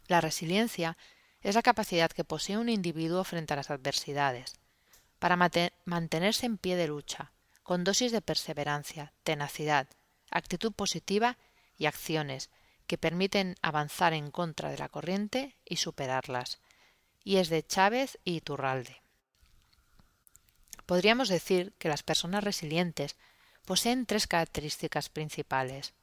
La 0.07 0.21
resiliencia 0.21 0.99
es 1.41 1.55
la 1.55 1.63
capacidad 1.63 2.11
que 2.11 2.25
posee 2.25 2.59
un 2.59 2.69
individuo 2.69 3.25
frente 3.25 3.55
a 3.55 3.57
las 3.57 3.71
adversidades, 3.71 4.57
para 5.19 5.39
mantenerse 5.87 6.45
en 6.45 6.59
pie 6.59 6.77
de 6.77 6.89
lucha, 6.89 7.33
con 7.63 7.85
dosis 7.85 8.13
de 8.13 8.21
perseverancia, 8.21 9.15
tenacidad, 9.25 9.87
actitud 10.31 10.75
positiva 10.75 11.39
y 11.81 11.87
acciones 11.87 12.51
que 12.87 12.99
permiten 12.99 13.57
avanzar 13.63 14.13
en 14.13 14.31
contra 14.31 14.69
de 14.69 14.77
la 14.77 14.91
corriente 14.91 15.57
y 15.65 15.77
superarlas, 15.77 16.61
y 17.25 17.39
es 17.39 17.49
de 17.49 17.67
Chávez 17.67 18.19
y 18.23 18.37
Iturralde. 18.37 19.01
Podríamos 20.85 21.29
decir 21.29 21.73
que 21.79 21.89
las 21.89 22.03
personas 22.03 22.45
resilientes 22.45 23.17
poseen 23.65 24.05
tres 24.05 24.27
características 24.27 25.09
principales. 25.09 25.95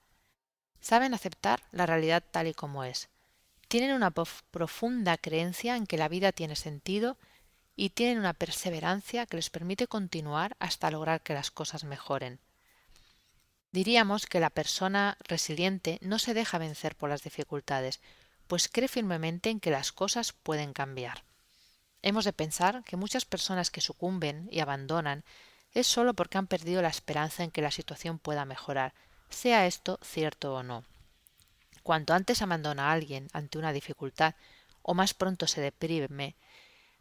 Saben 0.82 1.14
aceptar 1.14 1.62
la 1.72 1.86
realidad 1.86 2.24
tal 2.32 2.48
y 2.48 2.54
como 2.54 2.84
es, 2.84 3.10
tienen 3.68 3.94
una 3.94 4.12
profunda 4.12 5.18
creencia 5.18 5.76
en 5.76 5.86
que 5.86 5.98
la 5.98 6.08
vida 6.08 6.32
tiene 6.32 6.56
sentido 6.56 7.18
y 7.76 7.92
tienen 7.92 8.18
una 8.18 8.34
perseverancia 8.34 9.28
que 9.28 9.38
les 9.38 9.52
permite 9.52 9.86
continuar 9.88 10.56
hasta 10.60 10.90
lograr 10.90 11.22
que 11.22 11.36
las 11.36 11.52
cosas 11.52 11.84
mejoren. 11.84 12.40
Diríamos 13.72 14.26
que 14.26 14.40
la 14.40 14.50
persona 14.50 15.18
resiliente 15.20 16.00
no 16.02 16.20
se 16.20 16.34
deja 16.34 16.58
vencer 16.58 16.96
por 16.96 17.10
las 17.10 17.24
dificultades, 17.24 18.00
pues 18.48 18.70
cree 18.70 18.88
firmemente 18.88 19.50
en 19.50 19.60
que 19.60 19.72
las 19.72 19.92
cosas 19.92 20.34
pueden 20.34 20.74
cambiar. 20.74 21.24
Hemos 22.02 22.26
de 22.26 22.34
pensar 22.34 22.84
que 22.86 22.96
muchas 22.96 23.26
personas 23.26 23.70
que 23.70 23.82
sucumben 23.82 24.48
y 24.52 24.62
abandonan 24.62 25.24
es 25.74 25.88
solo 25.88 26.14
porque 26.14 26.38
han 26.38 26.48
perdido 26.48 26.82
la 26.82 26.88
esperanza 26.88 27.44
en 27.44 27.52
que 27.52 27.62
la 27.62 27.72
situación 27.72 28.20
pueda 28.20 28.46
mejorar, 28.46 28.94
sea 29.30 29.68
esto 29.68 30.00
cierto 30.02 30.56
o 30.56 30.64
no. 30.64 30.86
Cuanto 31.84 32.14
antes 32.14 32.42
abandona 32.42 32.90
a 32.90 32.92
alguien 32.94 33.28
ante 33.34 33.58
una 33.58 33.74
dificultad 33.74 34.36
o 34.82 34.94
más 34.94 35.14
pronto 35.14 35.48
se 35.48 35.62
deprime, 35.62 36.36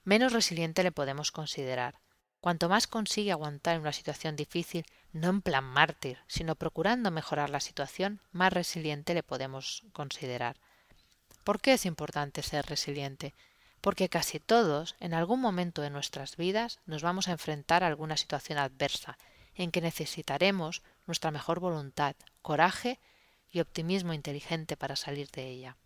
menos 0.05 0.33
resiliente 0.33 0.83
le 0.83 0.93
podemos 0.93 1.31
considerar. 1.31 2.01
Cuanto 2.47 2.69
más 2.69 2.87
consigue 2.87 3.33
aguantar 3.33 3.75
en 3.75 3.81
una 3.81 3.93
situación 3.93 4.37
difícil, 4.37 4.87
no 5.13 5.31
en 5.31 5.43
plan 5.43 5.65
mártir, 5.65 6.21
sino 6.29 6.55
procurando 6.55 7.11
mejorar 7.11 7.51
la 7.51 7.59
situación, 7.59 8.21
más 8.31 8.53
resiliente 8.53 9.15
le 9.15 9.25
podemos 9.25 9.83
considerar. 9.93 10.57
¿Por 11.43 11.61
qué 11.61 11.73
es 11.73 11.87
importante 11.87 12.43
ser 12.43 12.65
resiliente? 12.67 13.35
Porque 13.81 14.09
casi 14.09 14.39
todos, 14.39 14.95
en 15.01 15.13
algún 15.13 15.41
momento 15.41 15.83
de 15.83 15.91
nuestras 15.91 16.37
vidas, 16.37 16.79
nos 16.87 17.03
vamos 17.03 17.27
a 17.27 17.33
enfrentar 17.33 17.83
a 17.83 17.89
alguna 17.89 18.17
situación 18.17 18.61
adversa, 18.61 19.19
en 19.57 19.73
que 19.73 19.81
necesitaremos 19.81 20.83
nuestra 21.09 21.33
mejor 21.33 21.59
voluntad, 21.59 22.15
coraje 22.43 23.01
y 23.51 23.59
optimismo 23.59 24.13
inteligente 24.13 24.77
para 24.77 24.95
salir 24.95 25.33
de 25.33 25.49
ella. 25.49 25.77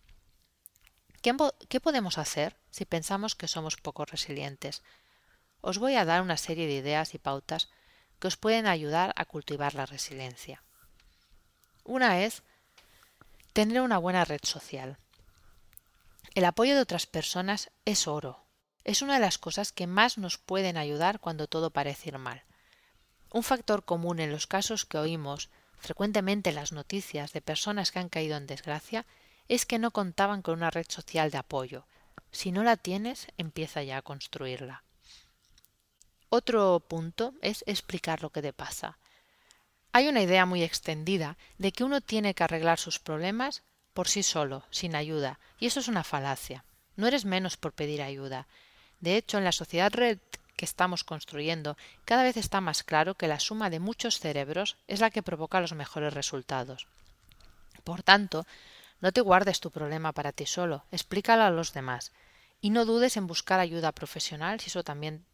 ¿Qué, 1.22 1.34
¿Qué, 1.70 1.80
podemos 1.80 2.18
hacer 2.18 2.54
si 2.70 2.84
pensamos 2.84 3.34
que 3.34 3.48
somos 3.48 3.78
poco 3.78 4.04
resilientes? 4.04 4.82
Os 5.60 5.78
voy 5.78 5.96
a 5.96 6.04
dar 6.04 6.22
una 6.22 6.36
serie 6.36 6.66
de 6.66 6.74
ideas 6.74 7.14
y 7.14 7.18
pautas 7.18 7.68
que 8.18 8.28
os 8.28 8.36
pueden 8.36 8.66
ayudar 8.66 9.12
a 9.16 9.24
cultivar 9.24 9.74
la 9.74 9.86
resiliencia. 9.86 10.62
Una 11.84 12.20
es 12.22 12.42
tener 13.52 13.80
una 13.80 13.98
buena 13.98 14.24
red 14.24 14.40
social. 14.42 14.98
El 16.34 16.44
apoyo 16.44 16.74
de 16.74 16.80
otras 16.80 17.06
personas 17.06 17.70
es 17.84 18.06
oro. 18.06 18.44
Es 18.84 19.02
una 19.02 19.14
de 19.14 19.20
las 19.20 19.38
cosas 19.38 19.72
que 19.72 19.86
más 19.86 20.16
nos 20.16 20.38
pueden 20.38 20.76
ayudar 20.76 21.20
cuando 21.20 21.48
todo 21.48 21.70
parece 21.70 22.10
ir 22.10 22.18
mal. 22.18 22.44
Un 23.32 23.42
factor 23.42 23.84
común 23.84 24.20
en 24.20 24.30
los 24.30 24.46
casos 24.46 24.84
que 24.84 24.98
oímos 24.98 25.50
frecuentemente 25.78 26.50
en 26.50 26.56
las 26.56 26.72
noticias 26.72 27.32
de 27.32 27.40
personas 27.40 27.90
que 27.90 27.98
han 27.98 28.08
caído 28.08 28.36
en 28.36 28.46
desgracia 28.46 29.06
es 29.48 29.66
que 29.66 29.78
no 29.78 29.90
contaban 29.90 30.42
con 30.42 30.54
una 30.54 30.70
red 30.70 30.86
social 30.88 31.30
de 31.30 31.38
apoyo. 31.38 31.86
Si 32.30 32.52
no 32.52 32.62
la 32.62 32.76
tienes, 32.76 33.26
empieza 33.36 33.82
ya 33.82 33.98
a 33.98 34.02
construirla. 34.02 34.84
Otro 36.32 36.78
punto 36.78 37.34
es 37.42 37.64
explicar 37.66 38.22
lo 38.22 38.30
que 38.30 38.40
te 38.40 38.52
pasa. 38.52 38.98
Hay 39.90 40.06
una 40.06 40.22
idea 40.22 40.46
muy 40.46 40.62
extendida 40.62 41.36
de 41.58 41.72
que 41.72 41.82
uno 41.82 42.00
tiene 42.00 42.34
que 42.34 42.44
arreglar 42.44 42.78
sus 42.78 43.00
problemas 43.00 43.64
por 43.94 44.06
sí 44.06 44.22
solo, 44.22 44.62
sin 44.70 44.94
ayuda, 44.94 45.40
y 45.58 45.66
eso 45.66 45.80
es 45.80 45.88
una 45.88 46.04
falacia. 46.04 46.64
No 46.94 47.08
eres 47.08 47.24
menos 47.24 47.56
por 47.56 47.72
pedir 47.72 48.00
ayuda. 48.00 48.46
De 49.00 49.16
hecho, 49.16 49.38
en 49.38 49.44
la 49.44 49.50
sociedad 49.50 49.92
red 49.92 50.18
que 50.54 50.64
estamos 50.64 51.02
construyendo, 51.02 51.76
cada 52.04 52.22
vez 52.22 52.36
está 52.36 52.60
más 52.60 52.84
claro 52.84 53.16
que 53.16 53.26
la 53.26 53.40
suma 53.40 53.68
de 53.68 53.80
muchos 53.80 54.20
cerebros 54.20 54.76
es 54.86 55.00
la 55.00 55.10
que 55.10 55.24
provoca 55.24 55.60
los 55.60 55.72
mejores 55.72 56.14
resultados. 56.14 56.86
Por 57.82 58.04
tanto, 58.04 58.46
no 59.00 59.10
te 59.10 59.20
guardes 59.20 59.58
tu 59.58 59.72
problema 59.72 60.12
para 60.12 60.30
ti 60.30 60.46
solo, 60.46 60.84
explícalo 60.92 61.42
a 61.42 61.50
los 61.50 61.72
demás, 61.72 62.12
y 62.60 62.70
no 62.70 62.84
dudes 62.84 63.16
en 63.16 63.26
buscar 63.26 63.58
ayuda 63.58 63.90
profesional 63.90 64.60
si 64.60 64.68
eso 64.68 64.84
también 64.84 65.24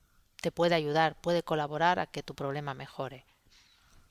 te 0.40 0.50
puede 0.50 0.74
ayudar, 0.74 1.20
puede 1.20 1.42
colaborar 1.42 1.98
a 1.98 2.06
que 2.06 2.22
tu 2.22 2.34
problema 2.34 2.74
mejore. 2.74 3.24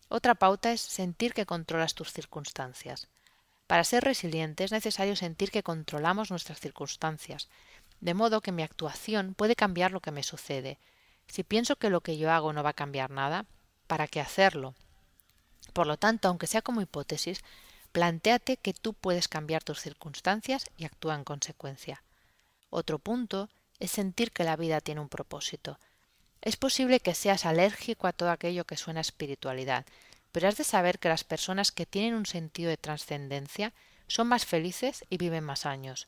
Otra 0.10 0.36
pauta 0.36 0.72
es 0.72 0.82
sentir 0.82 1.34
que 1.34 1.46
controlas 1.46 1.96
tus 1.96 2.12
circunstancias. 2.12 3.08
Para 3.68 3.84
ser 3.84 4.04
resiliente 4.04 4.64
es 4.64 4.72
necesario 4.72 5.16
sentir 5.16 5.50
que 5.50 5.64
controlamos 5.64 6.30
nuestras 6.30 6.60
circunstancias, 6.60 7.50
de 8.02 8.14
modo 8.14 8.42
que 8.42 8.52
mi 8.52 8.62
actuación 8.62 9.34
puede 9.34 9.56
cambiar 9.56 9.92
lo 9.92 10.02
que 10.02 10.12
me 10.12 10.24
sucede. 10.24 10.78
Si 11.28 11.44
pienso 11.44 11.76
que 11.76 11.90
lo 11.90 12.02
que 12.02 12.18
yo 12.18 12.32
hago 12.32 12.54
no 12.54 12.62
va 12.62 12.70
a 12.72 12.74
cambiar 12.74 13.10
nada, 13.10 13.46
¿para 13.88 14.08
qué 14.08 14.22
hacerlo? 14.22 14.76
Por 15.74 15.88
lo 15.88 15.98
tanto, 15.98 16.28
aunque 16.28 16.48
sea 16.48 16.62
como 16.62 16.82
hipótesis, 16.82 17.44
plantéate 17.92 18.58
que 18.58 18.74
tú 18.74 18.94
puedes 18.94 19.28
cambiar 19.28 19.64
tus 19.64 19.82
circunstancias 19.82 20.70
y 20.78 20.86
actúa 20.86 21.16
en 21.16 21.24
consecuencia. 21.24 22.04
Otro 22.70 23.00
punto 23.00 23.50
es 23.80 23.92
sentir 23.92 24.32
que 24.32 24.44
la 24.44 24.56
vida 24.56 24.82
tiene 24.82 25.02
un 25.02 25.10
propósito. 25.10 25.80
Es 26.46 26.58
posible 26.58 27.00
que 27.00 27.16
seas 27.16 27.44
alérgico 27.44 28.06
a 28.06 28.14
todo 28.14 28.30
aquello 28.30 28.66
que 28.66 28.78
suena 28.78 29.00
a 29.00 29.02
espiritualidad, 29.02 29.84
pero 30.32 30.48
has 30.48 30.58
de 30.58 30.64
saber 30.64 31.00
que 31.00 31.10
las 31.10 31.24
personas 31.24 31.72
que 31.72 31.88
tienen 31.88 32.14
un 32.14 32.28
sentido 32.28 32.70
de 32.70 32.78
trascendencia 32.78 33.74
son 34.08 34.28
más 34.28 34.46
felices 34.46 35.06
y 35.10 35.18
viven 35.18 35.44
más 35.44 35.66
años. 35.66 36.08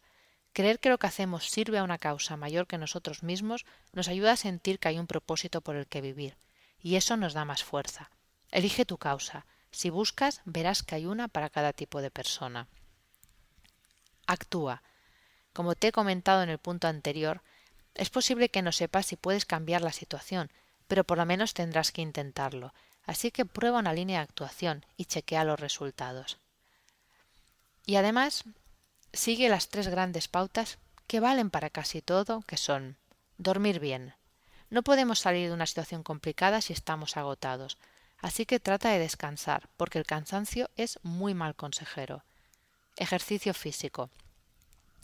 Creer 0.53 0.79
que 0.79 0.89
lo 0.89 0.99
que 0.99 1.07
hacemos 1.07 1.49
sirve 1.49 1.79
a 1.79 1.83
una 1.83 1.97
causa 1.97 2.37
mayor 2.37 2.67
que 2.67 2.77
nosotros 2.77 3.23
mismos 3.23 3.65
nos 3.93 4.09
ayuda 4.09 4.33
a 4.33 4.37
sentir 4.37 4.77
que 4.77 4.89
hay 4.89 4.99
un 4.99 5.07
propósito 5.07 5.61
por 5.61 5.75
el 5.75 5.87
que 5.87 6.01
vivir, 6.01 6.37
y 6.79 6.97
eso 6.97 7.17
nos 7.17 7.33
da 7.33 7.43
más 7.43 7.63
fuerza. 7.63 8.11
Elige 8.51 8.85
tu 8.85 8.99
causa. 8.99 9.47
Si 9.71 9.89
buscas, 9.89 10.41
verás 10.45 10.83
que 10.83 10.93
hay 10.93 11.07
una 11.07 11.27
para 11.27 11.49
cada 11.49 11.73
tipo 11.73 11.99
de 11.99 12.11
persona. 12.11 12.67
Actúa. 14.27 14.83
Como 15.53 15.73
te 15.73 15.87
he 15.87 15.91
comentado 15.91 16.43
en 16.43 16.49
el 16.49 16.59
punto 16.59 16.87
anterior, 16.87 17.41
es 17.97 18.09
posible 18.09 18.49
que 18.49 18.61
no 18.61 18.71
sepas 18.71 19.07
si 19.07 19.15
puedes 19.15 19.45
cambiar 19.45 19.81
la 19.81 19.91
situación, 19.91 20.51
pero 20.87 21.03
por 21.03 21.17
lo 21.17 21.25
menos 21.25 21.53
tendrás 21.53 21.91
que 21.91 22.01
intentarlo, 22.01 22.73
así 23.03 23.31
que 23.31 23.45
prueba 23.45 23.79
una 23.79 23.93
línea 23.93 24.19
de 24.19 24.23
actuación 24.23 24.85
y 24.95 25.05
chequea 25.05 25.43
los 25.43 25.59
resultados. 25.59 26.37
Y 27.85 27.95
además, 27.95 28.43
sigue 29.13 29.49
las 29.49 29.69
tres 29.69 29.87
grandes 29.87 30.27
pautas 30.27 30.77
que 31.07 31.19
valen 31.19 31.49
para 31.49 31.69
casi 31.69 32.01
todo, 32.01 32.41
que 32.41 32.57
son 32.57 32.97
dormir 33.37 33.79
bien. 33.79 34.13
No 34.69 34.83
podemos 34.83 35.19
salir 35.19 35.47
de 35.47 35.53
una 35.53 35.65
situación 35.65 36.03
complicada 36.03 36.61
si 36.61 36.73
estamos 36.73 37.17
agotados, 37.17 37.77
así 38.19 38.45
que 38.45 38.59
trata 38.59 38.89
de 38.89 38.99
descansar, 38.99 39.69
porque 39.77 39.97
el 39.97 40.05
cansancio 40.05 40.69
es 40.75 40.99
muy 41.03 41.33
mal 41.33 41.55
consejero. 41.55 42.23
Ejercicio 42.97 43.53
físico. 43.53 44.09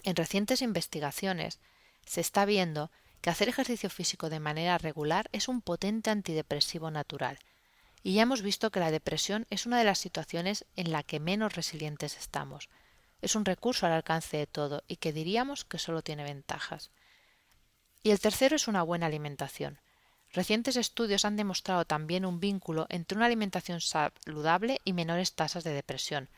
En 0.03 0.15
recientes 0.15 0.61
investigaciones 0.61 1.59
se 2.05 2.21
está 2.21 2.45
viendo 2.45 2.91
que 3.21 3.29
hacer 3.29 3.49
ejercicio 3.49 3.89
físico 3.89 4.29
de 4.29 4.39
manera 4.39 4.77
regular 4.77 5.29
es 5.31 5.47
un 5.47 5.61
potente 5.61 6.09
antidepresivo 6.09 6.91
natural, 6.91 7.39
y 8.03 8.15
ya 8.15 8.23
hemos 8.23 8.41
visto 8.41 8.69
que 8.69 8.81
la 8.81 8.91
depresión 8.91 9.47
es 9.49 9.65
una 9.65 9.79
de 9.79 9.85
las 9.85 9.97
situaciones 9.97 10.65
en 10.75 10.91
la 10.91 11.03
que 11.03 11.21
menos 11.21 11.55
resilientes 11.55 12.17
estamos. 12.17 12.69
Es 13.21 13.35
un 13.35 13.45
recurso 13.45 13.85
al 13.85 13.93
alcance 13.93 14.35
de 14.35 14.45
todo 14.45 14.83
y 14.89 14.97
que 14.97 15.13
diríamos 15.13 15.63
que 15.63 15.79
solo 15.79 16.01
tiene 16.01 16.25
ventajas. 16.25 16.91
Y 18.03 18.11
el 18.11 18.19
tercero 18.19 18.57
es 18.57 18.67
una 18.67 18.83
buena 18.83 19.05
alimentación. 19.05 19.79
Recientes 20.33 20.75
estudios 20.75 21.23
han 21.23 21.37
demostrado 21.37 21.85
también 21.85 22.25
un 22.25 22.41
vínculo 22.41 22.87
entre 22.89 23.15
una 23.15 23.27
alimentación 23.27 23.79
saludable 23.79 24.81
y 24.83 24.91
menores 24.91 25.33
tasas 25.33 25.63
de 25.63 25.71
depresión. 25.71 26.29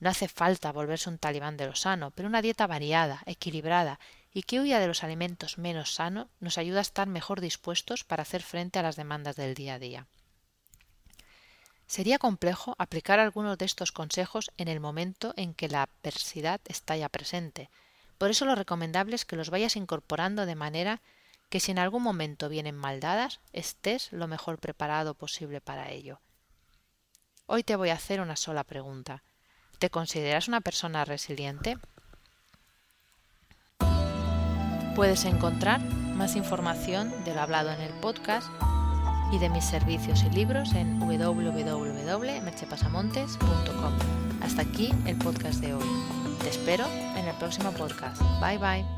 No 0.00 0.10
hace 0.10 0.26
falta 0.26 0.72
volverse 0.72 1.08
un 1.08 1.18
talibán 1.18 1.56
de 1.56 1.66
lo 1.66 1.76
sano, 1.76 2.10
pero 2.10 2.28
una 2.28 2.42
dieta 2.42 2.66
variada, 2.66 3.22
equilibrada 3.26 4.00
y 4.36 4.42
que 4.42 4.60
huya 4.60 4.80
de 4.80 4.86
los 4.86 5.02
alimentos 5.02 5.56
menos 5.56 5.94
sanos 5.94 6.26
nos 6.40 6.58
ayuda 6.58 6.80
a 6.80 6.82
estar 6.82 7.08
mejor 7.08 7.40
dispuestos 7.40 8.04
para 8.04 8.20
hacer 8.20 8.42
frente 8.42 8.78
a 8.78 8.82
las 8.82 8.94
demandas 8.94 9.34
del 9.34 9.54
día 9.54 9.76
a 9.76 9.78
día. 9.78 10.06
Sería 11.86 12.18
complejo 12.18 12.74
aplicar 12.76 13.18
algunos 13.18 13.56
de 13.56 13.64
estos 13.64 13.92
consejos 13.92 14.50
en 14.58 14.68
el 14.68 14.78
momento 14.78 15.32
en 15.38 15.54
que 15.54 15.70
la 15.70 15.84
adversidad 15.84 16.60
está 16.66 16.98
ya 16.98 17.08
presente. 17.08 17.70
Por 18.18 18.28
eso 18.28 18.44
lo 18.44 18.54
recomendable 18.54 19.16
es 19.16 19.24
que 19.24 19.36
los 19.36 19.48
vayas 19.48 19.74
incorporando 19.74 20.44
de 20.44 20.54
manera 20.54 21.00
que 21.48 21.58
si 21.58 21.70
en 21.70 21.78
algún 21.78 22.02
momento 22.02 22.50
vienen 22.50 22.76
mal 22.76 23.00
dadas, 23.00 23.40
estés 23.54 24.12
lo 24.12 24.28
mejor 24.28 24.58
preparado 24.58 25.14
posible 25.14 25.62
para 25.62 25.90
ello. 25.92 26.20
Hoy 27.46 27.62
te 27.62 27.76
voy 27.76 27.88
a 27.88 27.94
hacer 27.94 28.20
una 28.20 28.36
sola 28.36 28.64
pregunta. 28.64 29.22
¿Te 29.78 29.88
consideras 29.88 30.46
una 30.46 30.60
persona 30.60 31.06
resiliente? 31.06 31.78
Puedes 34.96 35.24
encontrar 35.26 35.80
más 36.16 36.34
información 36.36 37.12
de 37.26 37.34
lo 37.34 37.42
hablado 37.42 37.70
en 37.70 37.82
el 37.82 37.92
podcast 38.00 38.48
y 39.30 39.38
de 39.38 39.50
mis 39.50 39.64
servicios 39.64 40.24
y 40.24 40.30
libros 40.30 40.74
en 40.74 40.98
www.merchepasamontes.com. 40.98 43.92
Hasta 44.42 44.62
aquí 44.62 44.94
el 45.04 45.16
podcast 45.16 45.60
de 45.60 45.74
hoy. 45.74 45.84
Te 46.40 46.48
espero 46.48 46.86
en 47.14 47.26
el 47.26 47.36
próximo 47.36 47.72
podcast. 47.72 48.22
Bye 48.40 48.56
bye. 48.56 48.95